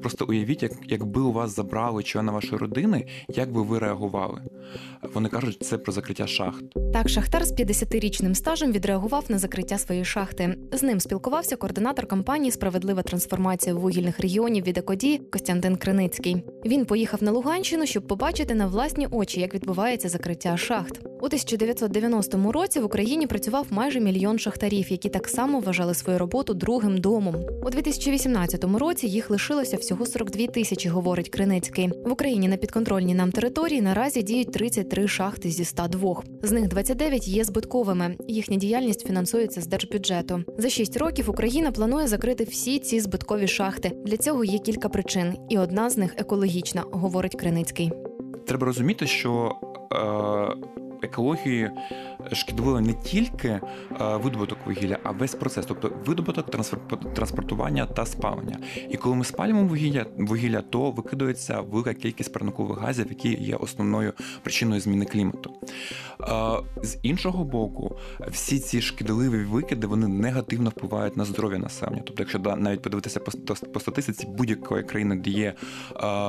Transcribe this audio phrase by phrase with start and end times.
[0.00, 4.42] Просто уявіть, як якби у вас забрали члена вашої родини, як би ви реагували?
[5.14, 6.64] Вони кажуть, це про закриття шахт.
[6.92, 10.56] Так, шахтар з 50-річним стажем відреагував на закриття своєї шахти.
[10.72, 16.44] З ним спілкувався координатор кампанії Справедлива трансформація вугільних регіонів від Екоді Костянтин Криницький.
[16.64, 21.00] Він поїхав на Луганщину, щоб побачити на власні очі, як відбувається закриття шахт.
[21.20, 26.54] У 1990 році в Україні працював майже мільйон шахтарів, які так само вважали свою роботу
[26.54, 27.36] другим домом.
[27.62, 31.90] У 2018 році їх лишилося всього 42 тисячі, говорить Криницький.
[32.06, 36.22] В Україні на підконтрольній нам території наразі діють 33 шахти зі 102.
[36.42, 38.16] З них 29 є збитковими.
[38.28, 40.44] Їхня діяльність фінансується з держбюджету.
[40.58, 43.92] За 6 років Україна планує закрити всі ці збиткові шахти.
[44.06, 47.92] Для цього є кілька причин, і одна з них екологічна, говорить Криницький.
[48.46, 49.52] Треба розуміти, що
[49.92, 51.70] е, екології
[52.32, 53.60] шкідливо не тільки е,
[54.00, 56.50] видобуток вугілля, а весь процес, тобто видобуток,
[57.14, 58.58] транспортування та спалення.
[58.90, 64.12] І коли ми спалюємо вугілля, вугілля, то викидується велика кількість парникових газів, які є основною
[64.42, 65.52] причиною зміни клімату.
[66.20, 66.26] Е,
[66.82, 67.96] З іншого боку,
[68.28, 72.02] всі ці шкідливі викиди вони негативно впливають на здоров'я населення.
[72.06, 73.20] Тобто, якщо навіть подивитися
[73.72, 75.54] по, статистиці будь-якої країни, де є е,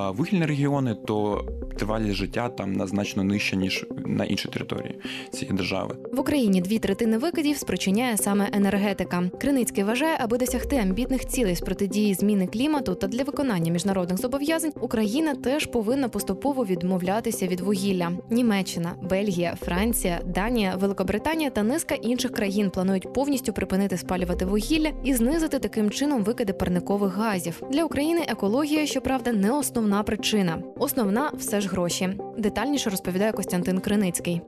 [0.09, 1.45] вугільні регіони, то
[1.77, 4.99] тривалість життя там на значно нижча, ніж на іншій території
[5.31, 5.95] цієї держави.
[6.13, 9.23] В Україні дві третини викидів спричиняє саме енергетика.
[9.41, 14.73] Криницький вважає, аби досягти амбітних цілей з протидії зміни клімату та для виконання міжнародних зобов'язань,
[14.81, 18.11] Україна теж повинна поступово відмовлятися від вугілля.
[18.29, 25.13] Німеччина, Бельгія, Франція, Данія, Великобританія та низка інших країн планують повністю припинити спалювати вугілля і
[25.13, 27.63] знизити таким чином викиди парникових газів.
[27.71, 30.63] Для України екологія, щоправда, не основна причина.
[30.79, 32.09] Основна все ж гроші.
[32.37, 34.41] Детальніше розповідає Костянтин Криницький.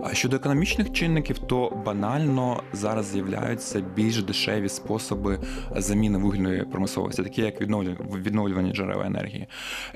[0.00, 5.40] А щодо економічних чинників, то банально зараз з'являються більш дешеві способи
[5.76, 9.46] заміни вугільної промисловості, такі як відновлювання джерел енергії.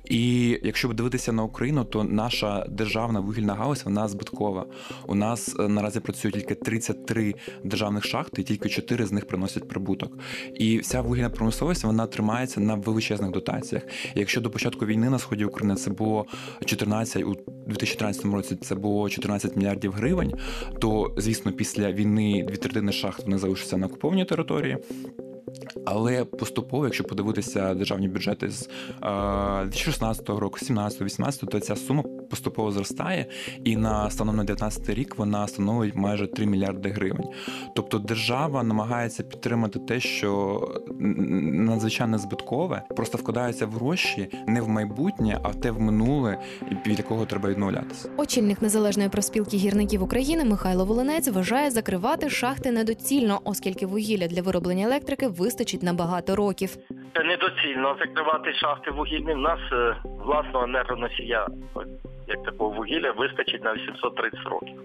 [0.05, 4.67] І якщо дивитися на Україну, то наша державна вугільна галузь вона збиткова.
[5.07, 9.69] У нас е, наразі працює тільки 33 державних шахти, і тільки 4 з них приносять
[9.69, 10.19] прибуток.
[10.55, 13.83] І вся вугільна промисловість вона тримається на величезних дотаціях.
[14.15, 16.27] І якщо до початку війни на сході України це було
[16.65, 20.33] 14, у 2013 році це було 14 мільярдів гривень,
[20.81, 24.79] то звісно, після війни дві третини шахт вони залишаться на окупованій території.
[25.87, 28.69] Але поступово, якщо подивитися державні бюджети з
[29.03, 33.27] е, 2016 року, 17, 18, то ця сума поступово зростає,
[33.65, 37.29] і на станом на 19 рік вона становить майже 3 мільярди гривень.
[37.75, 40.61] Тобто держава намагається підтримати те, що
[40.99, 46.39] надзвичайно збиткове, просто вкладається в гроші не в майбутнє, а в те в минуле,
[46.87, 48.09] від якого треба відмовлятися.
[48.17, 54.85] Очільник незалежної профспілки гірників України Михайло Волинець вважає закривати шахти недоцільно, оскільки вугілля для вироблення
[54.85, 56.71] електрики вистачить на багато років.
[57.15, 59.35] Це недоцільно закривати шахти вугільні.
[59.35, 61.47] У нас е, власного енергоносія,
[62.27, 64.77] як такого вугілля, вистачить на 830 років.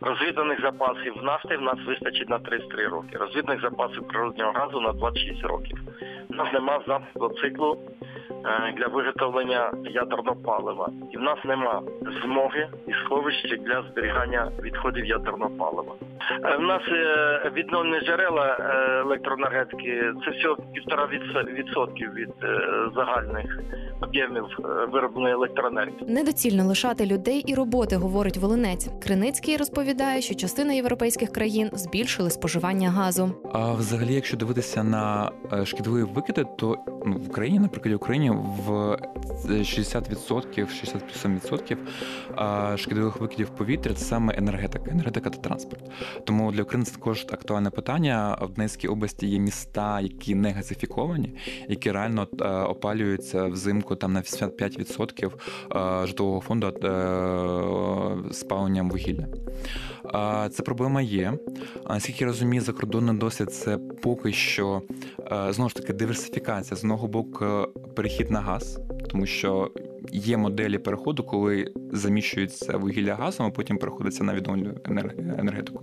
[0.00, 3.18] Розвіданих запасів нафти в нас вистачить на 33 роки.
[3.18, 5.78] Розвідних запасів природнього газу на 26 років.
[6.30, 7.78] У нас немає замкнутого циклу
[8.76, 10.88] для виготовлення ядерного палива.
[11.12, 11.82] І в нас нема
[12.24, 15.92] змоги і сховища для зберігання відходів ядерного палива.
[16.44, 21.08] Е, В нас е, відновлені джерела е, електроенергетики це всього півтора
[21.58, 22.60] відсотків від е,
[22.96, 23.58] загальних
[24.00, 25.98] об'ємів е, виробленої електроенергії.
[26.08, 28.90] Недоцільно лишати людей і роботи, говорить Волинець.
[29.04, 33.30] Криницький розповідає, що частина європейських країн збільшили споживання газу.
[33.52, 36.76] А взагалі, якщо дивитися на е, шкідливі викиди, то
[37.06, 38.96] ну, в Україні, наприклад, Україні в
[39.46, 40.66] 60%,
[42.36, 45.84] 67% шкідливих викидів повітря це саме енергетика, енергетика та транспорт.
[46.24, 48.38] Тому для України це також актуальне питання.
[48.42, 51.34] В Донецькій області є міста, які не газифіковані,
[51.68, 59.26] які реально е, опалюються взимку там на 85% е, житлового фонду е, спаленням вугілля.
[60.52, 61.32] Це проблема є.
[61.88, 64.82] Наскільки я розумію, закордонний досвід це поки що
[65.32, 66.76] е, знову ж таки диверсифікація.
[66.76, 68.80] З одного боку, е, перехід на газ,
[69.10, 69.70] тому що
[70.12, 75.82] є моделі переходу, коли заміщується вугілля газом, а потім переходиться на енер- енергетику.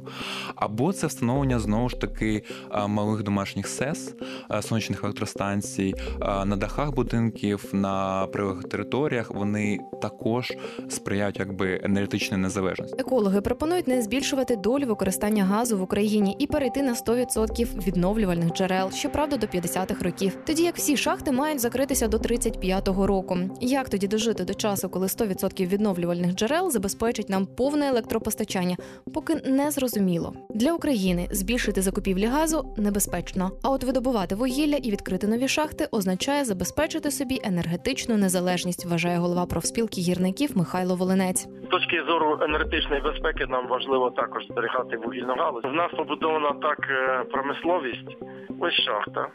[0.56, 4.16] Або це встановлення знову ж таки е, малих домашніх СЕС,
[4.62, 9.32] сонячних електростанцій на дахах будинків, на прилеглих територіях.
[9.32, 10.54] Вони також
[10.90, 12.96] сприяють якби енергетичній незалежності.
[13.00, 18.92] Екологи пропонують не збільшувати долю використання газу в Україні і перейти на 100% відновлювальних джерел,
[18.92, 20.38] щоправда, до 50-х років.
[20.46, 23.38] Тоді як всі шахти мають закритися до 35-го року.
[23.62, 28.78] Як тоді дожити до часу, коли 100% відновлювальних джерел забезпечить нам повне електропостачання,
[29.14, 30.34] поки не зрозуміло.
[30.50, 33.52] Для України збільшити закупівлі газу небезпечно.
[33.64, 39.46] А от видобувати вугілля і відкрити нові шахти означає забезпечити собі енергетичну незалежність, вважає голова
[39.46, 41.48] профспілки гірників Михайло Волинець.
[41.68, 45.64] З точки зору енергетичної безпеки нам важливо також зберігати вугільну галузь.
[45.64, 48.18] В нас побудована так е, промисловість,
[48.60, 49.28] ось шахта.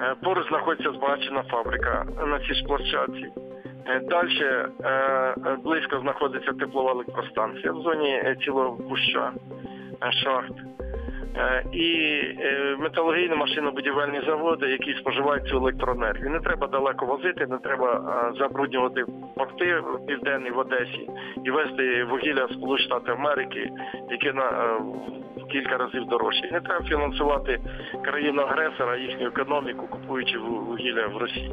[0.00, 3.26] Е, Поруч знаходиться збагачена фабрика на цій ж площадці.
[4.02, 4.66] Далі
[5.64, 9.32] близько знаходиться теплова електростанція в зоні е, цілого пуща
[10.02, 10.52] е, шахт.
[11.36, 16.30] Е, І е, металургійні машинобудівельні заводи, які споживають цю електроенергію.
[16.30, 19.04] Не треба далеко возити, не треба е, забруднювати
[19.36, 21.08] порти в південній в Одесі
[21.44, 23.70] і везти вугілля в Сполучені Америки,
[24.10, 24.78] яке на
[25.52, 26.50] кілька разів дорожче.
[26.52, 27.60] Не треба фінансувати
[28.04, 31.50] країну агресора, їхню економіку, купуючи вугілля в Росії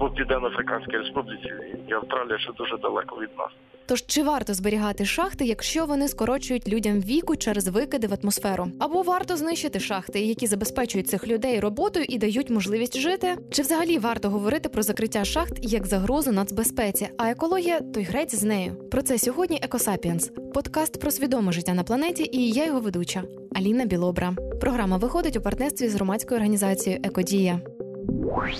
[0.00, 1.52] або в Південно-Африканській Республіці
[1.88, 3.48] і Австралія, що дуже далеко від нас.
[3.86, 8.66] Тож чи варто зберігати шахти, якщо вони скорочують людям віку через викиди в атмосферу?
[8.78, 13.36] Або варто знищити шахти, які забезпечують цих людей роботою і дають можливість жити?
[13.50, 17.08] Чи взагалі варто говорити про закриття шахт як загрозу нацбезпеці?
[17.18, 18.74] А екологія то й грець з нею.
[18.90, 23.22] Про це сьогодні Екосапіенс, подкаст про свідоме життя на планеті, і я його ведуча
[23.56, 24.32] Аліна Білобра.
[24.60, 27.60] Програма виходить у партнерстві з громадською організацією Екодія.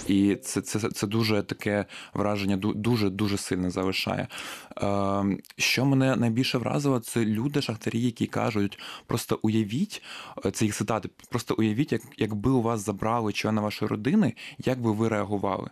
[0.09, 4.29] І це, це, це дуже таке враження, дуже дуже сильно залишає.
[4.83, 5.25] Е,
[5.57, 10.03] що мене найбільше вразило, це люди, шахтарі, які кажуть: просто уявіть
[10.47, 14.81] е, це їх цитати, просто уявіть, як, якби у вас забрали члена вашої родини, як
[14.81, 15.71] би ви реагували.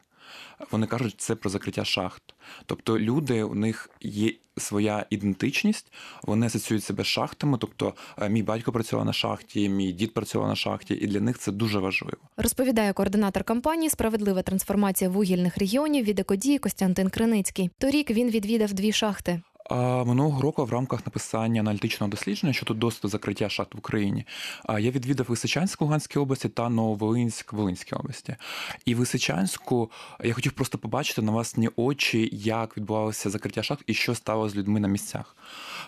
[0.70, 2.22] Вони кажуть, це про закриття шахт.
[2.66, 5.92] Тобто люди, у них є своя ідентичність,
[6.22, 7.58] вони асоціюють себе з шахтами.
[7.60, 11.38] Тобто, е, мій батько працював на шахті, мій дід працював на шахті, і для них
[11.38, 12.18] це дуже важливо.
[12.36, 17.70] Розповідає координатор кампанії Справедлива трансформація вугільних регіонів від екодії Костянтин Криницький.
[17.78, 19.42] Торік він відвідав дві шахти.
[19.70, 24.24] Минулого року в рамках написання аналітичного дослідження щодо досвіду закриття шахт в Україні
[24.68, 28.36] я відвідав Лисичанську Луганській області та Нововолинськ Волинській області.
[28.84, 29.90] І в Лисичанську
[30.24, 34.56] я хотів просто побачити на власні очі, як відбувалося закриття шахт і що стало з
[34.56, 35.36] людьми на місцях.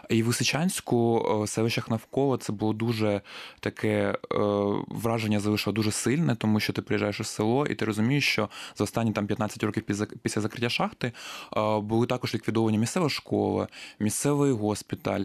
[0.09, 3.21] І в Лисичанську е, селищах навколо це було дуже
[3.61, 4.37] таке е,
[4.88, 8.85] враження залишило дуже сильне, тому що ти приїжджаєш у село, і ти розумієш, що за
[8.85, 9.82] останні там 15 років
[10.23, 11.12] після закриття шахти
[11.56, 13.69] е, були також ліквідовані місцева школа,
[13.99, 15.22] місцевий госпіталь,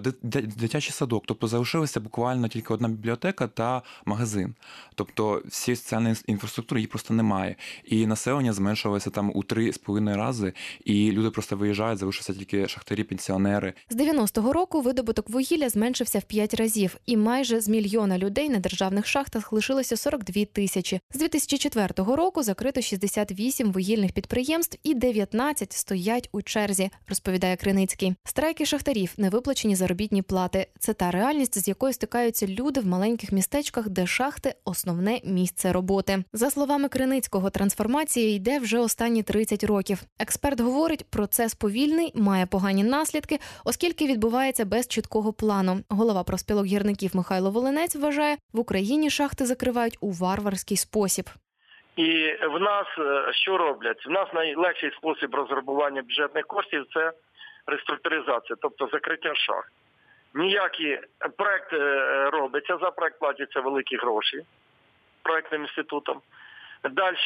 [0.00, 1.24] ди- ди- дитячий садок.
[1.26, 4.54] Тобто залишилася буквально тільки одна бібліотека та магазин.
[4.94, 7.56] Тобто всі соціальної інфраструктури її просто немає.
[7.84, 10.52] І населення зменшилося там у три з половиною рази,
[10.84, 13.72] і люди просто виїжджають, залишилися тільки шахтарі, пенсіонери.
[13.90, 18.58] З 90-го року видобуток вугілля зменшився в 5 разів, і майже з мільйона людей на
[18.58, 21.00] державних шахтах лишилося 42 тисячі.
[21.14, 28.14] З 2004 року закрито 68 вугільних підприємств і 19 стоять у черзі, розповідає Криницький.
[28.24, 30.66] Страйки шахтарів, невиплачені заробітні плати.
[30.78, 36.24] Це та реальність, з якою стикаються люди в маленьких містечках, де шахти основне місце роботи.
[36.32, 40.02] За словами Криницького, трансформація йде вже останні 30 років.
[40.18, 45.80] Експерт говорить, процес повільний, має погані наслідки, оскільки відбувається без чіткого плану.
[45.88, 51.30] Голова профспілок гірників Михайло Волинець вважає, в Україні шахти закривають у варварський спосіб.
[51.96, 54.06] І в нас е, що роблять?
[54.06, 57.12] В нас найлегший спосіб розграбування бюджетних коштів це
[57.66, 59.72] реструктуризація, тобто закриття шахт.
[60.34, 60.98] Ніякий
[61.36, 64.42] проект е, робиться, за проект платяться великі гроші
[65.22, 66.20] проектним інститутом.
[66.90, 67.16] Далі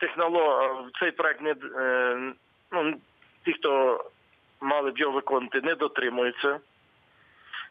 [0.00, 2.32] технолог, цей проект не е,
[2.72, 2.94] ну,
[3.44, 4.04] ті, хто
[4.60, 6.60] мали б його виконати, не дотримуються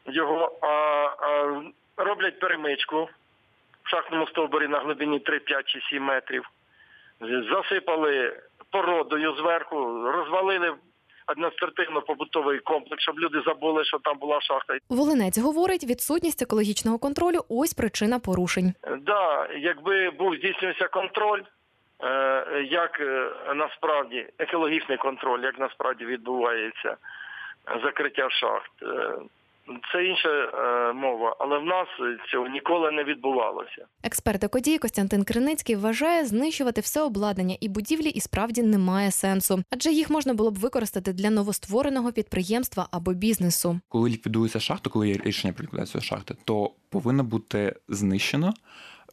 [0.06, 1.62] його, а, а
[1.98, 3.10] роблять перемичку
[3.84, 6.50] в шахтному стовбурі на глибині 3, 5 чи 7 метрів.
[7.22, 10.74] Засипали породою зверху, розвалили
[11.28, 14.78] адміністративно-побутовий комплекс, щоб люди забули, що там була шахта.
[14.90, 18.74] Волинець говорить, відсутність екологічного контролю ось причина порушень.
[19.02, 21.42] Да, якби був здійснювався контроль,
[22.04, 26.98] е, як е, насправді екологічний контроль, як насправді відбувається
[27.84, 28.72] закриття шахт.
[29.92, 31.88] Це інша е, мова, але в нас
[32.32, 33.86] цього ніколи не відбувалося.
[34.04, 39.92] Експерт екодії Костянтин Криницький вважає, знищувати все обладнання і будівлі і справді немає сенсу, адже
[39.92, 43.80] їх можна було б використати для новоствореного підприємства або бізнесу.
[43.90, 48.54] Коли ліквідується шахта, коли є рішення про ліквідацію шахти, то повинно бути знищено.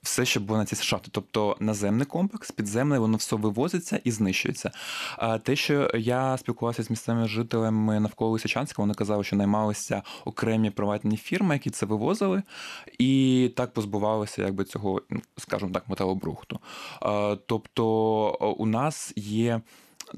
[0.02, 4.71] Все, що було на цій шахті, тобто наземний комплекс, підземний, воно все вивозиться і знищується.
[5.17, 10.71] А те, що я спілкувався з місцевими жителями навколо Лисичанська, вони казали, що наймалися окремі
[10.71, 12.43] приватні фірми, які це вивозили,
[12.99, 15.02] і так позбувалися якби цього,
[15.37, 16.59] скажімо так, металобрухту.
[17.47, 17.85] Тобто
[18.59, 19.61] у нас є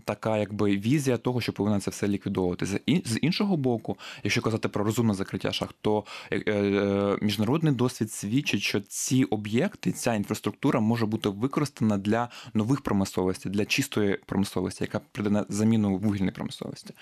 [0.05, 2.67] така якби візія того, що повинна це все ліквідовувати.
[3.05, 8.61] З іншого боку, якщо казати про розумне закриття шахт, то е, е, міжнародний досвід свідчить,
[8.61, 15.01] що ці об'єкти, ця інфраструктура може бути використана для нових промисловості, для чистої промисловості, яка
[15.13, 16.95] прийде на заміну вугільної промисловості.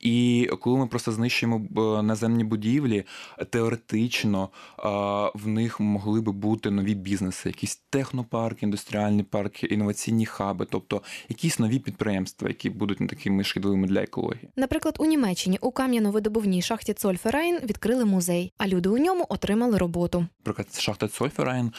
[0.00, 1.66] І коли ми просто знищуємо
[2.02, 3.04] наземні будівлі,
[3.50, 4.48] теоретично
[5.34, 11.58] в них могли би бути нові бізнеси, якісь технопарки, індустріальні парки, інноваційні хаби, тобто якісь
[11.58, 14.48] нові підприємства, які будуть не такими шкідливими для екології.
[14.56, 20.26] Наприклад, у Німеччині у кам'яно-видобувній шахті Цольферайн відкрили музей, а люди у ньому отримали роботу.
[20.38, 21.72] Наприклад, шахта Цольферайн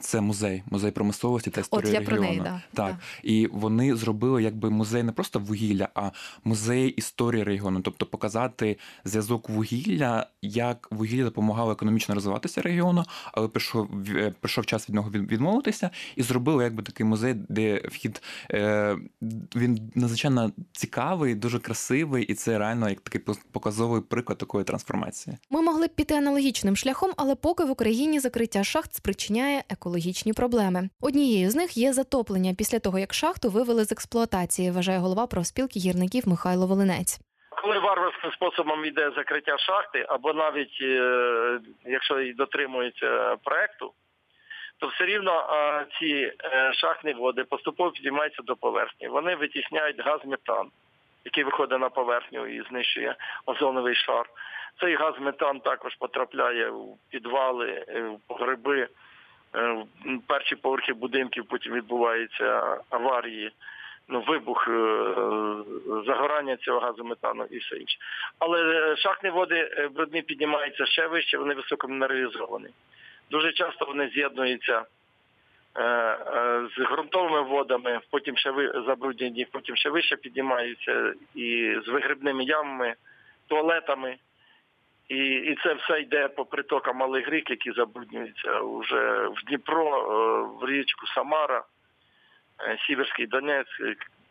[0.00, 2.16] це музей, музей промисловості та історії От я регіону.
[2.16, 2.62] Про неї, да.
[2.74, 2.98] Так да.
[3.22, 6.10] і вони зробили якби музей не просто вугілля, а
[6.44, 13.88] музей історії регіону, тобто показати зв'язок вугілля, як вугілля допомагало економічно розвиватися регіону, але прийшов
[14.08, 18.96] е, прийшов час від нього відмовитися, і зробили якби такий музей, де вхід е,
[19.56, 23.20] він надзвичайно цікавий, дуже красивий, і це реально як такий
[23.52, 25.36] показовий приклад такої трансформації.
[25.50, 30.88] Ми могли б піти аналогічним шляхом, але поки в Україні закриття шахт спричиняє екологічні проблеми.
[31.00, 35.80] Однією з них є затоплення після того, як шахту вивели з експлуатації, вважає голова профспілки
[35.80, 37.20] гірників Михайло Волинець.
[37.62, 43.92] Коли варварським способом йде закриття шахти, або навіть е, якщо і дотримується проекту,
[44.78, 45.46] то все рівно
[45.98, 49.08] ці е, шахтні води поступово підіймаються до поверхні.
[49.08, 50.68] Вони витісняють газ метан,
[51.24, 53.14] який виходить на поверхню і знищує
[53.46, 54.26] озоновий шар.
[54.80, 58.88] Цей газ метан також потрапляє в підвали, е, в погреби,
[59.52, 63.52] в перші поверхи будинків, потім відбуваються аварії
[64.08, 64.72] ну, вибух, е,
[66.06, 67.98] загорання цього газу метану і все інше.
[68.38, 72.68] Але е, шахтні води е, брудні піднімаються ще вище, вони високомінералізовані.
[73.30, 74.84] Дуже часто вони з'єднуються
[76.76, 78.52] з ґрунтовими водами, потім ще
[78.86, 82.94] забруднені, потім ще вище піднімаються і з вигрібними ямами,
[83.46, 84.16] туалетами.
[85.08, 90.04] І і це все йде по притокам малих рік, які забруднюються вже в Дніпро,
[90.60, 91.64] в річку Самара.
[92.60, 93.80] Е, Сіверський Донець,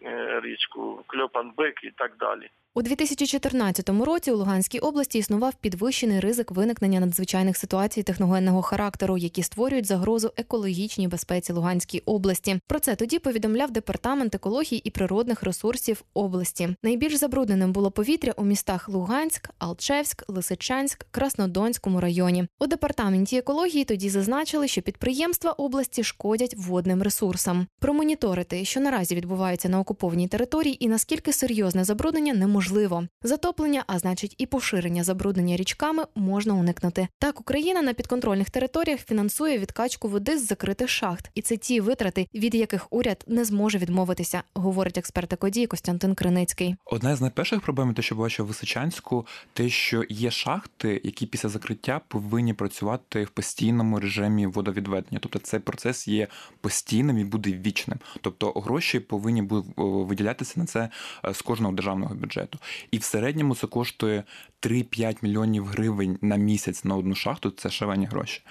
[0.01, 2.49] е, річку Кльопан-Бик і так далі.
[2.77, 9.43] У 2014 році у Луганській області існував підвищений ризик виникнення надзвичайних ситуацій техногенного характеру, які
[9.43, 12.59] створюють загрозу екологічній безпеці Луганській області.
[12.67, 16.69] Про це тоді повідомляв департамент екології і природних ресурсів області.
[16.83, 22.47] Найбільш забрудненим було повітря у містах Луганськ, Алчевськ, Лисичанськ, Краснодонському районі.
[22.59, 27.67] У департаменті екології тоді зазначили, що підприємства області шкодять водним ресурсам.
[27.79, 33.07] Промоніторити, що наразі відбувається на окупованій території, і наскільки серйозне забруднення неможливо неможливо.
[33.23, 37.07] Затоплення, а значить, і поширення забруднення річками можна уникнути.
[37.19, 42.27] Так Україна на підконтрольних територіях фінансує відкачку води з закритих шахт, і це ті витрати,
[42.33, 46.75] від яких уряд не зможе відмовитися, говорить експерт екодії Костянтин Криницький.
[46.85, 52.01] Одна з найперших проблем, те, що бачив Височанську, те, що є шахти, які після закриття
[52.07, 55.19] повинні працювати в постійному режимі водовідведення.
[55.21, 56.27] Тобто цей процес є
[56.61, 57.99] постійним і буде вічним.
[58.21, 60.89] Тобто гроші повинні будуть виділятися на це
[61.25, 62.87] е, з кожного державного бюджету бюджету.
[62.91, 64.23] І в середньому це коштує
[64.61, 67.51] 3-5 мільйонів гривень на місяць на одну шахту.
[67.51, 68.41] Це шалені гроші.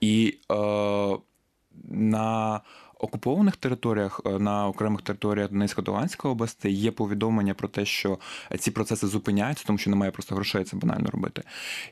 [0.00, 0.54] І е,
[1.88, 2.60] на
[3.02, 8.18] окупованих територіях е, на окремих територіях Донецької та Луганської області є повідомлення про те, що
[8.58, 11.42] ці процеси зупиняються, тому що немає просто грошей це банально робити.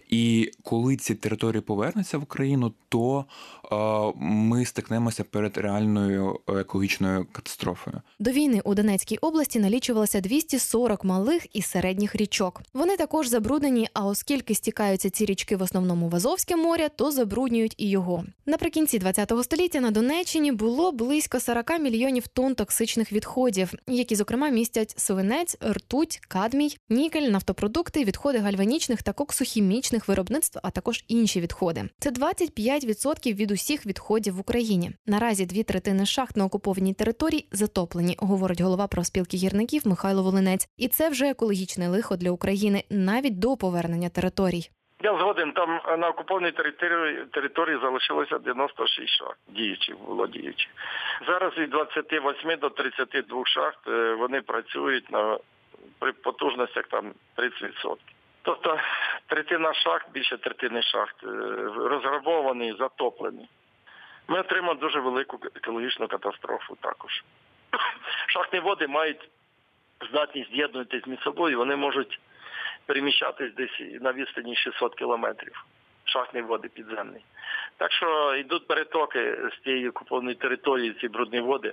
[0.09, 3.25] І коли ці території повернуться в Україну, то
[3.73, 3.77] е,
[4.25, 8.01] ми стикнемося перед реальною екологічною катастрофою.
[8.19, 12.63] До війни у Донецькій області налічувалося 240 малих і середніх річок.
[12.75, 13.89] Вони також забруднені.
[13.95, 18.25] А оскільки стікаються ці річки в основному в Азовське море, то забруднюють і його.
[18.47, 24.95] Наприкінці ХХ століття на Донеччині було близько 40 мільйонів тонн токсичних відходів, які, зокрема, містять
[24.97, 31.89] свинець, ртуть, кадмій, нікель, нафтопродукти, відходи гальванічних та коксохімічних виробництв, а також інші відходи.
[31.99, 34.93] Це 25% від усіх відходів в Україні.
[35.07, 40.69] Наразі дві третини шахт на окупованій території затоплені, говорить голова профспілки гірників Михайло Волинець.
[40.77, 44.71] І це вже екологічне лихо для України навіть до повернення територій.
[45.03, 50.71] Я згоден, там на окупованій території території залишилося 96 шахт, діючих було діючих.
[51.27, 55.39] Зараз від 28 до 32 шахт е, вони працюють на
[55.99, 57.97] при потужностях там 30%.
[58.43, 58.79] Тобто
[59.27, 61.27] третина шахт, більше третини шахт е,
[61.77, 63.49] розграбовані, затоплені.
[64.29, 67.25] Ми отримаємо дуже велику екологічну катастрофу також.
[68.27, 69.29] Шахтні води мають
[70.11, 72.21] здатність з'єднуватись між собою, вони можуть
[72.91, 75.65] переміщатись десь на відстані 600 кілометрів.
[76.05, 77.21] Шахтні води підземні.
[77.77, 81.73] Так що йдуть перетоки з тієї окупованої території, ці брудні води.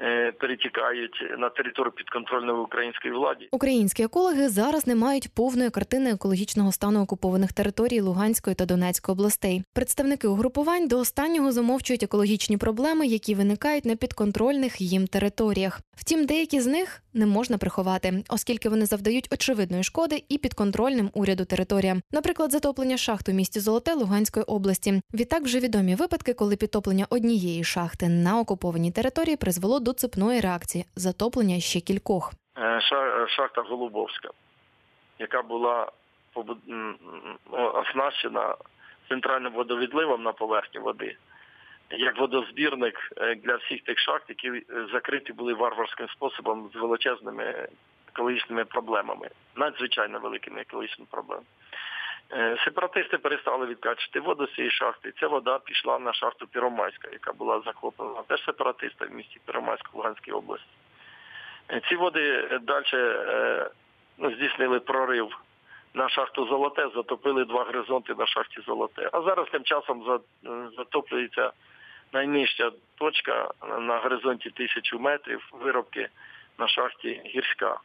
[0.00, 3.48] Е, перетікають на територію підконтрольної української владі.
[3.52, 9.62] Українські екологи зараз не мають повної картини екологічного стану окупованих територій Луганської та Донецької областей.
[9.74, 15.80] Представники угрупувань до останнього замовчують екологічні проблеми, які виникають на підконтрольних їм територіях.
[15.96, 21.44] Втім, деякі з них не можна приховати, оскільки вони завдають очевидної шкоди і підконтрольним уряду
[21.44, 25.02] територіям, наприклад, затоплення шахт у місті Золоте Луганської області.
[25.14, 30.84] Відтак вже відомі випадки, коли підтоплення однієї шахти на окупованій території призвело до цепної реакції
[30.96, 32.32] затоплення ще кількох.
[32.58, 32.80] Е,
[33.28, 34.28] шахта Голубовська,
[35.18, 35.92] яка була
[37.54, 38.54] оснащена
[39.08, 41.16] центральним водовідливом на поверхні води,
[41.90, 47.68] як водозбірник е, для всіх тих шахт, які е, закриті були варварським способом з величезними
[48.08, 51.46] екологічними проблемами, надзвичайно великими екологічними проблемами.
[52.64, 55.12] Сепаратисти перестали відкачувати воду з цієї шахти.
[55.20, 60.32] Ця вода пішла на шахту Піромайська, яка була захоплена теж сепаратиста в місті Піромайська Луганській
[60.32, 60.68] області.
[61.88, 63.70] Ці води далі е,
[64.18, 65.38] ну, здійснили прорив
[65.94, 69.10] на шахту Золоте, затопили два горизонти на шахті Золоте.
[69.12, 70.20] А зараз тим часом
[70.76, 71.52] затоплюється
[72.12, 76.08] найнижча точка на горизонті тисячу метрів виробки
[76.58, 77.80] на шахті Гірська.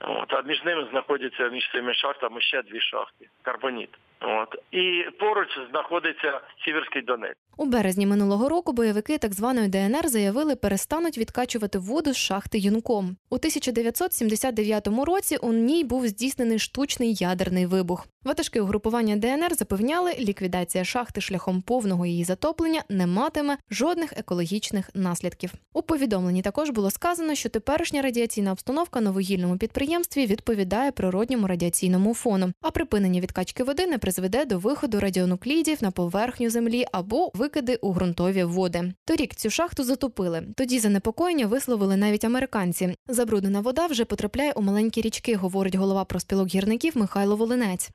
[0.00, 3.90] От, А між ними знаходяться між цими шахтами ще дві шахти карбоніт.
[4.20, 7.36] От і поруч знаходиться Сіверський Донець.
[7.56, 13.16] У березні минулого року бойовики так званої ДНР заявили, перестануть відкачувати воду з шахти Юнком.
[13.30, 18.06] У 1979 році у ній був здійснений штучний ядерний вибух.
[18.24, 25.52] Ватажки угрупування ДНР запевняли, ліквідація шахти шляхом повного її затоплення не матиме жодних екологічних наслідків.
[25.72, 32.14] У повідомленні також було сказано, що теперішня радіаційна обстановка на вугільному підприємстві відповідає природньому радіаційному
[32.14, 37.76] фону, а припинення відкачки води не призведе до виходу радіонуклідів на поверхню землі або викиди
[37.82, 38.80] у ґрунтові води.
[39.06, 40.42] Торік цю шахту затопили.
[40.56, 42.94] Тоді занепокоєння висловили навіть американці.
[43.06, 47.88] Забруднена вода вже потрапляє у маленькі річки, говорить голова проспілок гірників Михайло Волинець.
[47.88, 47.92] Е,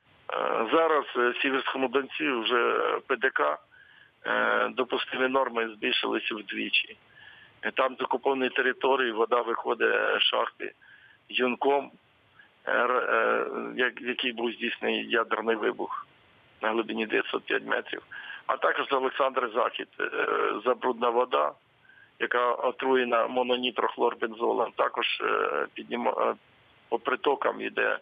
[0.74, 2.62] зараз в Сіверському Донці вже
[3.08, 3.40] ПДК
[4.26, 6.98] е, допустимі норми збільшилися вдвічі.
[7.76, 10.72] Там з окупованої території вода виходить з шахти
[11.30, 12.05] юнком, е,
[14.00, 16.08] який був здійснений ядерний вибух
[16.62, 18.02] на глибині 905 метрів.
[18.48, 19.88] А також Олександр Захід,
[20.66, 21.52] забрудна вода,
[22.20, 25.06] яка отруєна мононітрохлорбензолом, також
[25.74, 26.36] підніма
[26.90, 27.98] по притокам йде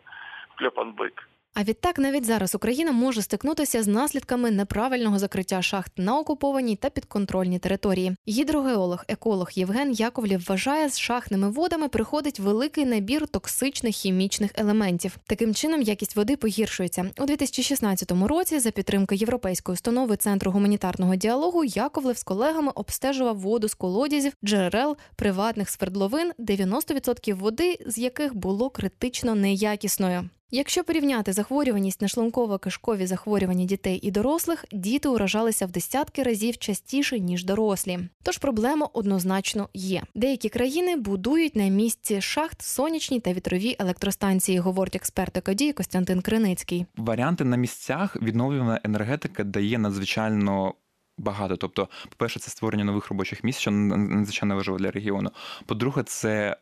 [0.56, 1.30] Кльопанбик.
[1.54, 6.90] А відтак навіть зараз Україна може стикнутися з наслідками неправильного закриття шахт на окупованій та
[6.90, 8.16] підконтрольній території.
[8.28, 15.18] Гідрогеолог, еколог Євген Яковлів вважає, з шахтними водами приходить великий набір токсичних хімічних елементів.
[15.28, 18.60] Таким чином якість води погіршується у 2016 році.
[18.60, 24.98] За підтримки європейської установи центру гуманітарного діалогу Яковлев з колегами обстежував воду з колодязів, джерел,
[25.16, 30.30] приватних свердловин, 90% води з яких було критично неякісною.
[30.56, 37.20] Якщо порівняти захворюваність на шлунково-кишкові захворювання дітей і дорослих, діти уражалися в десятки разів частіше
[37.20, 38.00] ніж дорослі.
[38.24, 40.02] Тож проблема однозначно є.
[40.16, 46.86] Деякі країни будують на місці шахт сонячні та вітрові електростанції, говорить експерт екодії Костянтин Криницький.
[46.98, 50.74] Варіанти на місцях відновлювана енергетика дає надзвичайно.
[51.18, 55.32] Багато, тобто, по перше, це створення нових робочих місць, що надзвичайно важливо для регіону.
[55.66, 56.58] По-друге, це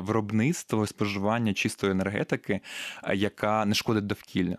[0.00, 2.60] виробництво і споживання чистої енергетики,
[3.04, 4.56] е, яка не шкодить довкіллю.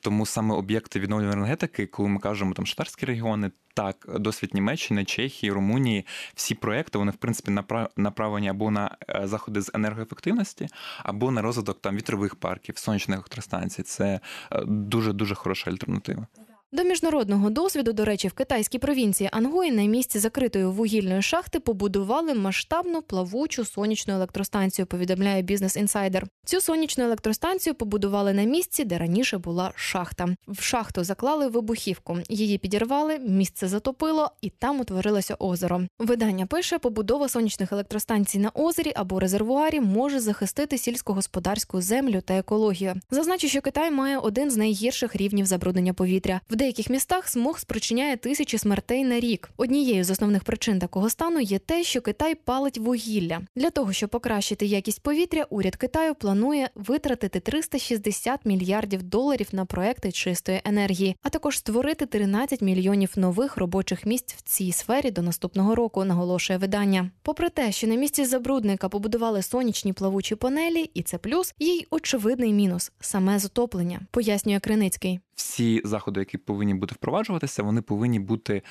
[0.00, 5.52] Тому саме об'єкти відновлюваної енергетики, коли ми кажемо там шатарські регіони, так, досвід Німеччини, Чехії,
[5.52, 7.50] Румунії, всі проекти вони в принципі
[7.96, 10.68] направлені або на е, заходи з енергоефективності,
[11.02, 13.82] або на розвиток там вітрових парків, сонячних електростанцій.
[13.82, 14.20] Це
[14.66, 16.26] дуже дуже хороша альтернатива.
[16.72, 22.34] До міжнародного досвіду, до речі, в китайській провінції Ангої на місці закритої вугільної шахти побудували
[22.34, 24.86] масштабну плавучу сонячну електростанцію.
[24.86, 26.26] Повідомляє бізнес інсайдер.
[26.44, 30.28] Цю сонячну електростанцію побудували на місці, де раніше була шахта.
[30.48, 32.18] В шахту заклали вибухівку.
[32.28, 35.80] Її підірвали, місце затопило, і там утворилося озеро.
[35.98, 42.94] Видання пише, побудова сонячних електростанцій на озері або резервуарі може захистити сільськогосподарську землю та екологію.
[43.10, 46.40] Зазначу, що Китай має один з найгірших рівнів забруднення повітря.
[46.50, 49.50] В деяких містах смог спричиняє тисячі смертей на рік.
[49.56, 53.40] Однією з основних причин такого стану є те, що Китай палить вугілля.
[53.56, 60.12] Для того щоб покращити якість повітря, уряд Китаю планує витратити 360 мільярдів доларів на проекти
[60.12, 65.74] чистої енергії, а також створити 13 мільйонів нових робочих місць в цій сфері до наступного
[65.74, 66.04] року.
[66.04, 67.10] Наголошує видання.
[67.22, 72.52] Попри те, що на місці забрудника побудували сонячні плавучі панелі, і це плюс, є очевидний
[72.52, 75.20] мінус саме затоплення, пояснює Криницький.
[75.38, 78.62] Всі заходи, які повинні бути впроваджуватися, вони повинні бути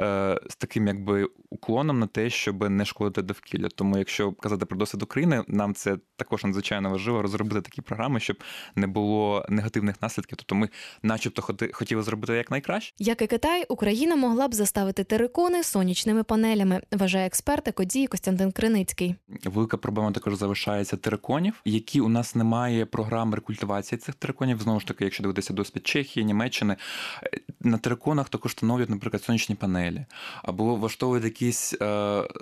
[0.00, 3.68] е, з таким якби уклоном на те, щоб не шкодити довкілля.
[3.68, 8.36] Тому, якщо казати про досвід України, нам це також надзвичайно важливо розробити такі програми, щоб
[8.76, 10.36] не було негативних наслідків.
[10.36, 10.68] Тобто ми,
[11.02, 12.94] начебто, хотіли зробити як найкраще.
[12.98, 19.14] Як і Китай, Україна могла б заставити терикони сонячними панелями, вважає експерт екодії Костянтин Криницький.
[19.44, 24.60] Велика проблема також залишається териконів, які у нас немає програм рекультивації цих териконів.
[24.60, 26.76] Знову ж таки, якщо дивитися досвід Чехії, Німеччини
[27.60, 30.04] на териконах також встановлюють, наприклад, сонячні панелі
[30.42, 31.86] або влаштовують якісь е,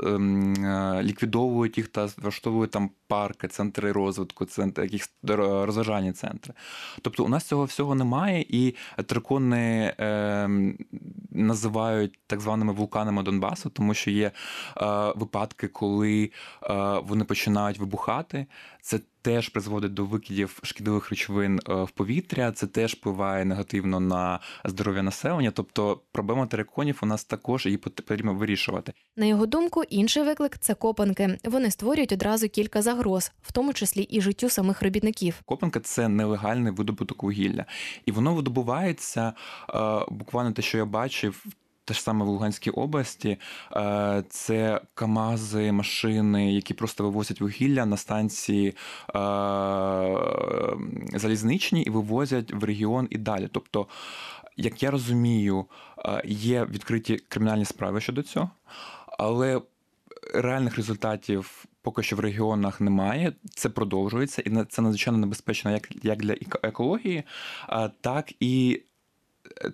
[0.05, 6.55] ем, е, ліквідовують їх та влаштовують там парки, центри розвитку, центри якісь розважальні центри.
[7.03, 8.75] Тобто, у нас цього всього немає, і
[9.07, 10.49] терикони е,
[11.31, 14.33] називають так званими вулканами Донбасу, тому що є е,
[15.17, 16.31] випадки, коли
[16.63, 18.47] е, вони починають вибухати.
[18.81, 22.53] Це теж призводить до викидів шкідливих речовин е, в повітря.
[22.53, 25.51] Це теж впливає негативно на здоров'я населення.
[25.51, 28.93] Тобто проблема териконів у нас також її потрібно вирішувати.
[29.17, 31.39] На його думку, інший виклик це копанки.
[31.45, 35.43] Вони створюють одразу кілька загроз, в тому числі і життю самих робітників.
[35.45, 37.65] Копанка це нелегальний видобуток вугілля,
[38.07, 39.33] і воно видобувається
[39.75, 41.47] е, буквально те, що я бачив
[41.85, 43.39] те ж саме в Луганській області,
[43.77, 48.75] е, це Камази, машини, які просто вивозять вугілля на станції е,
[51.19, 53.49] залізничні і вивозять в регіон і далі.
[53.53, 53.87] Тобто,
[54.57, 55.65] як я розумію,
[55.99, 58.51] е, є відкриті кримінальні справи щодо цього,
[59.19, 59.61] але
[60.35, 61.65] реальних результатів.
[61.83, 67.23] Поки що в регіонах немає, це продовжується, і це надзвичайно небезпечно як як для екології,
[68.01, 68.83] так і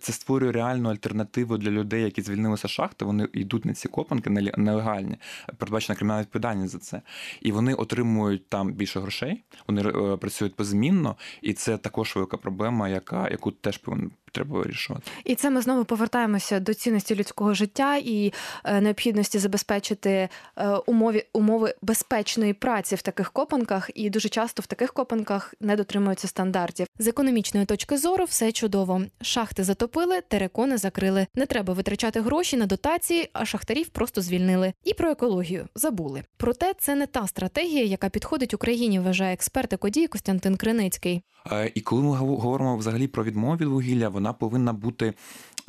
[0.00, 3.04] це створює реальну альтернативу для людей, які звільнилися з шахти.
[3.04, 5.16] Вони йдуть на ці копанки нелегальні,
[5.56, 7.02] передбачена кримінальна відповідальність за це.
[7.40, 12.88] І вони отримують там більше грошей, вони е, працюють позмінно, і це також велика проблема,
[12.88, 15.10] яка яку теж повинен треба вирішувати.
[15.24, 18.32] І це ми знову повертаємося до цінності людського життя і
[18.64, 24.66] е, необхідності забезпечити е, умови умови безпечної праці в таких копанках, і дуже часто в
[24.66, 26.86] таких копанках не дотримуються стандартів.
[26.98, 29.02] З економічної точки зору все чудово.
[29.20, 31.26] Шахти затопили, терекони закрили.
[31.34, 34.72] Не треба витрачати гроші на дотації, а шахтарів просто звільнили.
[34.84, 36.22] І про екологію забули.
[36.36, 41.22] Проте це не та стратегія, яка підходить Україні, вважає експерт екодії Костянтин Криницький.
[41.52, 45.14] Е, і коли ми говоримо взагалі про відмову від вугілля, вона повинна бути.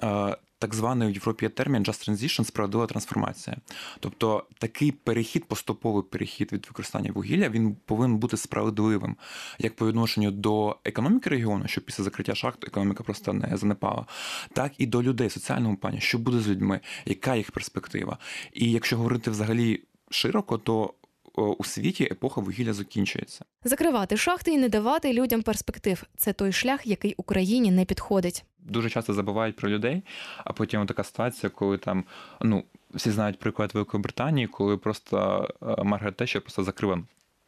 [0.04, 3.58] Е, так званий в Європі термін Just Transition– справедлива трансформація.
[4.00, 9.16] Тобто такий перехід, поступовий перехід від використання вугілля, він повинен бути справедливим
[9.60, 14.06] як по відношенню до економіки регіону, що після закриття шахт економіка просто не занепала,
[14.54, 18.18] так і до людей соціальному плані, що буде з людьми, яка їх перспектива.
[18.54, 20.94] І якщо говорити взагалі широко, то
[21.36, 23.46] у світі епоха вугілля закінчується.
[23.64, 28.44] Закривати шахти і не давати людям перспектив це той шлях, який Україні не підходить.
[28.60, 30.04] Дуже часто забувають про людей,
[30.38, 32.04] а потім така ситуація, коли там
[32.42, 32.64] ну
[32.94, 37.04] всі знають приклад Великої Британії, коли просто е, Маргарет Тетчер просто закрила,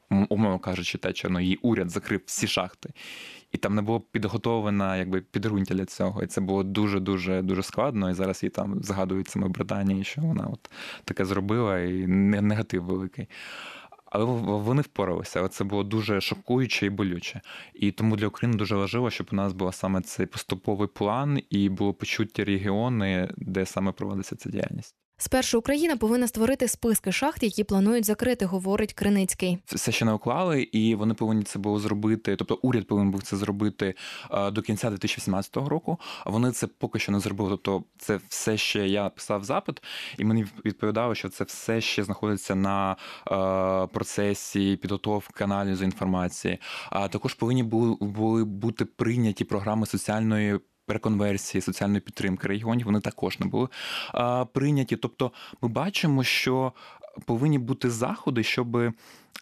[0.09, 2.89] умовно кажучи, Тетчер, ну, її уряд закрив всі шахти.
[3.53, 6.23] І там не було підготовлено якби підґрунтя для цього.
[6.23, 8.09] І це було дуже дуже дуже складно.
[8.09, 10.71] І зараз їй там згадують саме Британії, що вона от
[11.05, 13.27] таке зробила, і негатив великий.
[14.05, 15.39] Але вони впоралися.
[15.39, 17.41] але Це було дуже шокуюче і болюче.
[17.73, 21.69] І тому для України дуже важливо, щоб у нас був саме цей поступовий план і
[21.69, 25.02] було почуття регіони, де саме проводиться ця діяльність.
[25.17, 29.57] Спершу Україна повинна створити списки шахт, які планують закрити, говорить Криницький.
[29.65, 32.35] Все ще не уклали, і вони повинні це було зробити.
[32.35, 33.95] Тобто, уряд повинен був це зробити
[34.51, 35.99] до кінця 2018 року.
[36.25, 37.49] А вони це поки що не зробили.
[37.49, 39.83] Тобто, це все ще я писав запит,
[40.17, 42.95] і мені відповідало, що це все ще знаходиться на
[43.93, 46.59] процесі підготовки аналізу інформації.
[46.89, 53.45] А також повинні були бути прийняті програми соціальної реконверсії, соціальної підтримки регіонів, вони також не
[53.45, 53.67] були
[54.53, 54.95] прийняті.
[54.95, 56.73] Тобто, ми бачимо, що
[57.25, 58.77] повинні бути заходи, щоб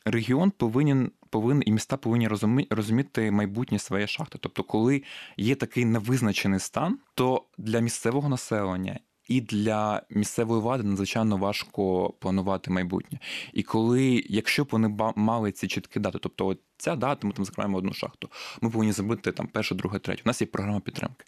[0.06, 1.12] регіон повинен.
[1.30, 2.28] Повинен і міста повинні
[2.70, 4.38] розуміти майбутнє своєї шахти.
[4.42, 5.04] Тобто, коли
[5.38, 12.72] є такий невизначений стан, то для місцевого населення і для місцевої влади надзвичайно важко планувати
[12.72, 13.20] майбутнє.
[13.54, 17.46] І коли, якщо б вони мали ці чіткі дати, тобто от ця дата, ми там
[17.46, 18.30] закриваємо одну шахту.
[18.62, 20.22] Ми повинні зробити там першу, другу, третю.
[20.26, 21.26] У нас є програма підтримки.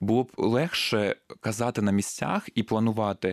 [0.00, 3.28] Було б легше казати на місцях і планувати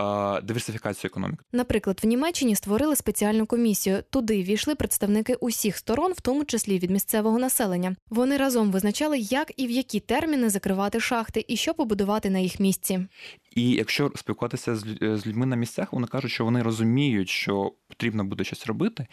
[0.00, 1.44] е, диверсифікацію економіки.
[1.52, 4.02] Наприклад, в Німеччині створили спеціальну комісію.
[4.10, 7.96] Туди війшли представники усіх сторон, в тому числі від місцевого населення.
[8.10, 12.60] Вони разом визначали, як і в які терміни закривати шахти і що побудувати на їх
[12.60, 13.06] місці.
[13.54, 18.44] І якщо спілкуватися з людьми на місцях, вони кажуть, що вони розуміють, що потрібно буде
[18.44, 19.06] щось робити,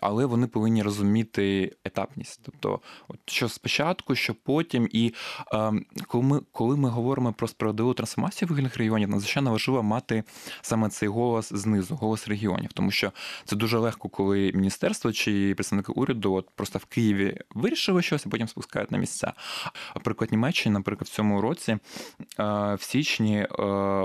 [0.00, 2.40] але вони повинні розуміти етапність.
[2.42, 4.88] Тобто, от що спочатку, що потім.
[4.92, 5.14] І
[5.52, 5.72] е,
[6.06, 10.24] коли ми коли ми говоримо про справедливу трансформацію вугільних регіонів, надзвичайно важливо мати
[10.62, 13.12] саме цей голос знизу, голос регіонів, тому що
[13.44, 18.28] це дуже легко, коли міністерство чи представники уряду от просто в Києві вирішили щось, а
[18.28, 19.32] потім спускають на місця.
[19.94, 21.78] Наприклад, Німеччині, наприклад, в цьому році е,
[22.74, 23.62] в січні е,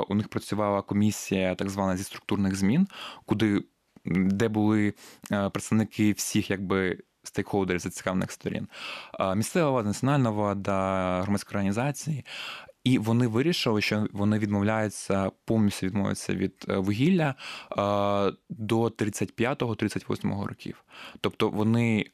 [0.09, 2.87] у них працювала комісія, так звана зі структурних змін,
[3.25, 3.63] куди
[4.05, 4.93] де були
[5.31, 6.97] е, представники всіх, якби.
[7.23, 8.67] Стейкхолдерів зацікавлених сторін,
[9.35, 12.25] місцева влада, національна влада, громадські організації,
[12.83, 17.35] і вони вирішили, що вони відмовляються повністю відмовляються від вугілля
[18.49, 20.83] до 35-38 років.
[21.21, 22.05] Тобто вони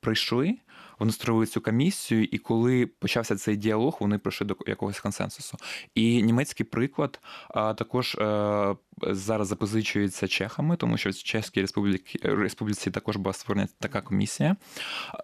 [0.00, 0.58] прийшли,
[0.98, 5.58] вони створили цю комісію, і коли почався цей діалог, вони прийшли до якогось консенсусу.
[5.94, 7.20] І німецький приклад
[7.54, 14.00] також е, зараз запозичується чехами, тому що в Чеській республіці, республіці також була створена така
[14.00, 14.56] комісія.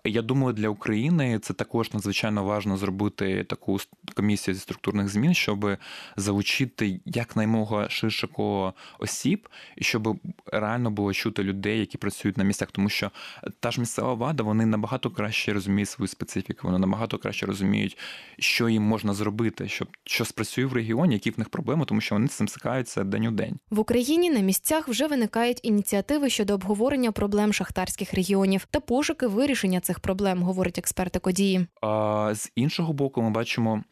[0.05, 3.79] Я думаю, для України це також надзвичайно важливо зробити таку
[4.15, 5.77] комісію зі структурних змін, щоб
[6.17, 12.69] залучити якнаймога ширше коло осіб, і щоб реально було чути людей, які працюють на місцях,
[12.73, 13.11] тому що
[13.61, 17.99] та ж місцева влада вони набагато краще розуміють свою специфіку, вони набагато краще розуміють,
[18.39, 22.15] що їм можна зробити, щоб що спрацює в регіоні, які в них проблеми, тому що
[22.15, 23.59] вони цим стикаються день у день.
[23.71, 29.81] В Україні на місцях вже виникають ініціативи щодо обговорення проблем шахтарських регіонів та пошуки вирішення
[29.81, 31.67] цих проблем, говорить експерт Екодії.
[31.81, 33.85] А з іншого боку, ми бачимо.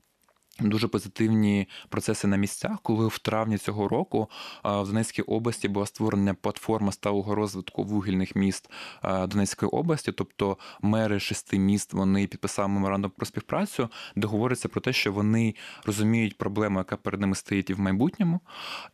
[0.63, 4.29] Дуже позитивні процеси на місцях, коли в травні цього року
[4.65, 8.71] в Донецькій області була створена платформа сталого розвитку вугільних міст
[9.03, 14.93] Донецької області, тобто мери шести міст вони підписали меморандум про співпрацю, де говориться про те,
[14.93, 18.41] що вони розуміють проблему, яка перед ними стоїть і в майбутньому,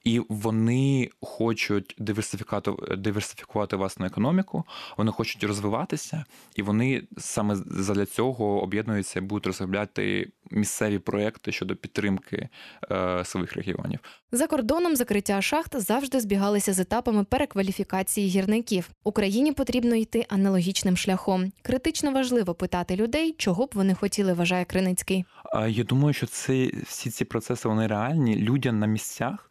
[0.05, 4.65] і вони хочуть диверсифікувати диверсифікувати власну економіку,
[4.97, 6.25] вони хочуть розвиватися,
[6.57, 12.49] і вони саме для цього об'єднуються, будуть розробляти місцеві проекти щодо підтримки
[12.91, 13.99] е, своїх регіонів.
[14.33, 18.91] За кордоном закриття шахт завжди збігалися з етапами перекваліфікації гірників.
[19.05, 21.53] Україні потрібно йти аналогічним шляхом.
[21.63, 25.25] Критично важливо питати людей, чого б вони хотіли, вважає Криницький.
[25.69, 28.37] Я думаю, що це всі ці процеси вони реальні.
[28.37, 29.51] Людям на місцях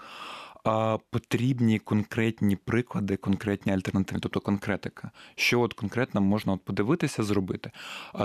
[1.09, 7.71] потрібні конкретні приклади, конкретні альтернативи, тобто конкретика, що от конкретно можна от подивитися, зробити.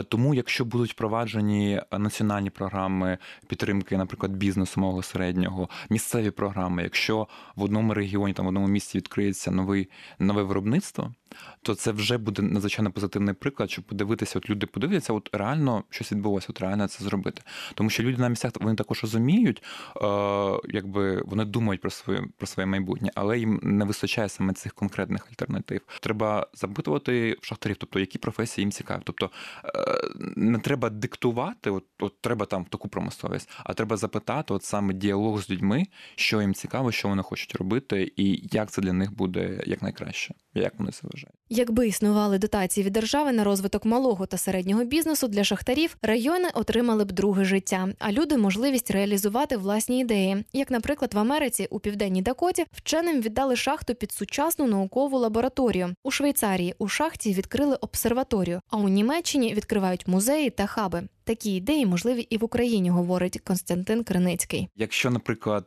[0.09, 7.63] Тому, якщо будуть впроваджені національні програми підтримки, наприклад, бізнесу малого середнього, місцеві програми, якщо в
[7.63, 11.15] одному регіоні, там в одному місці відкриється новий нове виробництво
[11.63, 16.13] то це вже буде надзвичайно позитивний приклад, щоб подивитися, от люди подивляться, от реально щось
[16.13, 17.43] відбулося, от реально це зробити.
[17.75, 19.63] Тому що люди на місцях вони також розуміють,
[19.97, 20.03] е,
[20.65, 25.29] якби вони думають про своє про своє майбутнє, але їм не вистачає саме цих конкретних
[25.31, 25.81] альтернатив.
[26.01, 29.01] Треба запитувати шахтарів, тобто які професії їм цікаві.
[29.05, 29.31] Тобто
[29.65, 29.71] е,
[30.37, 35.43] не треба диктувати, от, от треба там таку промисловість, а треба запитати, от саме діалог
[35.43, 39.63] з людьми, що їм цікаво, що вони хочуть робити, і як це для них буде
[39.67, 41.43] якнайкраще, як вони це вважають вважаю.
[41.49, 47.05] Якби існували дотації від держави на розвиток малого та середнього бізнесу для шахтарів, райони отримали
[47.05, 50.45] б друге життя, а люди можливість реалізувати власні ідеї.
[50.53, 55.95] Як, наприклад, в Америці у південній Дакоті вченим віддали шахту під сучасну наукову лабораторію.
[56.03, 61.03] У Швейцарії у шахті відкрили обсерваторію, а у Німеччині відкривають музеї та хаби.
[61.25, 64.69] Такі ідеї можливі і в Україні, говорить Константин Криницький.
[64.77, 65.67] Якщо, наприклад,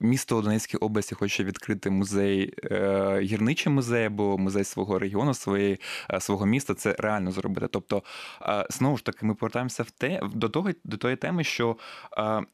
[0.00, 5.80] місто Донецькій області хоче відкрити музей, е, гірничий музей або музей свого регіону, своєї,
[6.10, 7.68] е, свого міста, це реально зробити.
[7.70, 8.02] Тобто,
[8.42, 11.76] е, знову ж таки, ми повертаємося в те до того до тої теми, що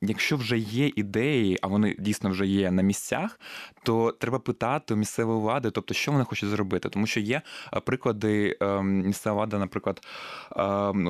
[0.03, 3.41] якщо вже є ідеї, а вони дійсно вже є на місцях,
[3.83, 7.43] то треба питати у місцевої влади, тобто, що вони хочуть зробити, тому що є
[7.85, 10.07] приклади місцева влада, наприклад,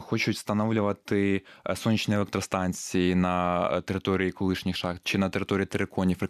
[0.00, 1.42] хочуть встановлювати
[1.74, 6.21] сонячні електростанції на території колишніх шахт чи на території териконів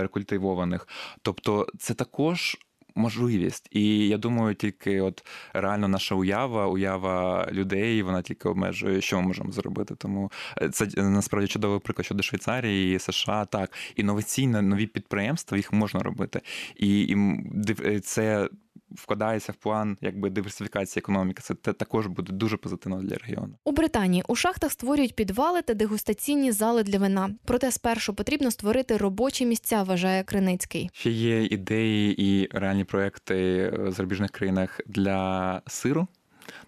[0.00, 0.88] рекультивованих.
[1.22, 2.58] Тобто, це також.
[2.94, 9.20] Можливість, і я думаю, тільки от реально наша уява, уява людей, вона тільки обмежує, що
[9.20, 9.94] ми можемо зробити.
[9.94, 10.32] Тому
[10.62, 13.44] е, це е, насправді чудовий приклад щодо Швейцарії, США.
[13.44, 16.40] Так, інноваційні нові підприємства їх можна робити,
[16.76, 18.48] і, і це
[18.90, 21.42] вкладається в план якби диверсифікації економіки.
[21.42, 23.54] Це також буде дуже позитивно для регіону.
[23.64, 27.30] У Британії у шахтах створюють підвали та дегустаційні зали для вина.
[27.44, 30.90] Проте спершу потрібно створити робочі місця, вважає Криницький.
[30.92, 36.06] Ще є ідеї і реальні проекти в зарубіжних країнах для сиру.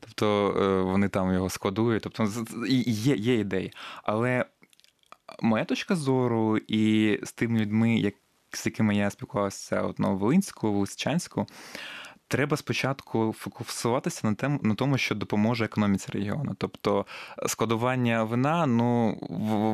[0.01, 2.29] Тобто е, вони там його складують, тобто
[2.69, 3.73] є є ідеї.
[4.03, 4.45] Але
[5.43, 8.15] моя точка зору і з тими людьми, як
[8.57, 11.47] з якими я спілкувався от Нововолинську, Лисичанську,
[12.33, 16.55] треба спочатку фокусуватися на тем, на тому, що допоможе економіці регіону.
[16.59, 17.07] Тобто
[17.47, 19.19] складування вина, ну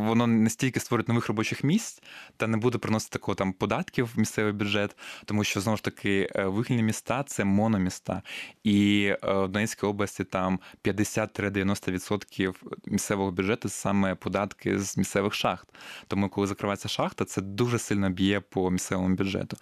[0.06, 2.02] воно не стільки створить нових робочих місць
[2.36, 6.30] та не буде приносити такого там податків в місцевий бюджет, тому що знову ж таки
[6.36, 8.22] е, вигільні міста це мономіста,
[8.64, 12.54] і е, в Донецькій області там 50-90%
[12.86, 15.68] місцевого бюджету саме податки з місцевих шахт.
[16.08, 19.56] Тому, коли закривається шахта, це дуже сильно б'є по місцевому бюджету.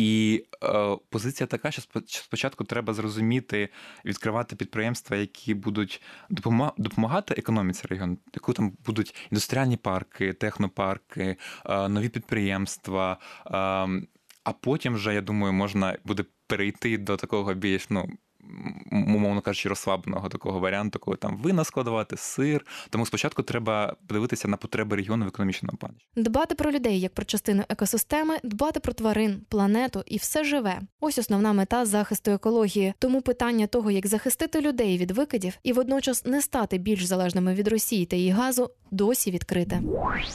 [0.00, 3.68] І е, позиція така, що спочатку треба зрозуміти,
[4.04, 6.02] відкривати підприємства, які будуть
[6.78, 11.36] допомагати економіці регіону, яку там будуть індустріальні парки, технопарки,
[11.66, 13.18] е, нові підприємства.
[13.46, 13.50] Е,
[14.44, 18.08] а потім вже я думаю, можна буде перейти до такого більш ну
[18.92, 22.66] умовно кажучи, розслабленого такого варіанту, коли там вина складувати, сир.
[22.90, 25.96] Тому спочатку треба подивитися на потреби регіону в економічному плані.
[26.16, 30.80] Дбати про людей як про частину екосистеми, дбати про тварин, планету і все живе.
[31.00, 32.94] Ось основна мета захисту екології.
[32.98, 37.68] Тому питання того, як захистити людей від викидів і водночас не стати більш залежними від
[37.68, 39.82] Росії та її газу, досі відкрите.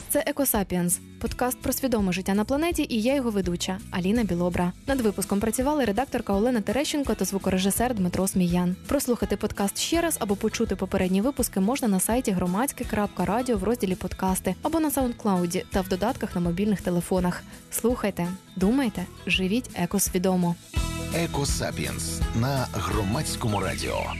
[0.08, 4.72] Це Екосапіенс, подкаст про свідоме життя на планеті, і я його ведуча Аліна Білобра.
[4.86, 8.76] Над випуском працювали редакторка Олена Терещенко та звукорежисер Дмитро Сміян.
[8.86, 14.54] Прослухати подкаст ще раз або почути попередні випуски можна на сайті громадське.радіо в розділі подкасти
[14.62, 17.42] або на саундклауді та в додатках на мобільних телефонах.
[17.70, 20.54] Слухайте, думайте, живіть екосвідомо.
[21.14, 24.12] Екосапіенс на громадському радіо.